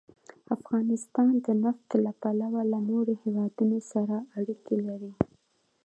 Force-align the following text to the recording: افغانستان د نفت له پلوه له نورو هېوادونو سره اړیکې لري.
افغانستان 0.55 1.31
د 1.45 1.47
نفت 1.63 1.89
له 2.05 2.11
پلوه 2.21 2.61
له 2.71 2.79
نورو 2.89 3.13
هېوادونو 3.23 3.77
سره 3.91 4.15
اړیکې 4.39 4.77
لري. 4.87 5.11